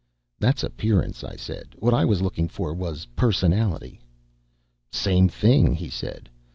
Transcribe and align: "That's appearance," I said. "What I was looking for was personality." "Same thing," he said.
"That's 0.39 0.63
appearance," 0.63 1.23
I 1.23 1.35
said. 1.35 1.75
"What 1.77 1.93
I 1.93 2.05
was 2.05 2.23
looking 2.23 2.47
for 2.47 2.73
was 2.73 3.05
personality." 3.15 3.99
"Same 4.91 5.29
thing," 5.29 5.75
he 5.75 5.91
said. 5.91 6.27